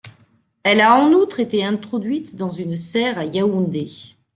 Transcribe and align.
Elle 0.63 0.81
a 0.81 0.95
en 0.95 1.11
outre 1.11 1.41
été 1.41 1.63
introduite 1.63 2.35
dans 2.35 2.49
une 2.49 2.75
serre 2.75 3.19
à 3.19 3.25
Yaoundé. 3.25 3.91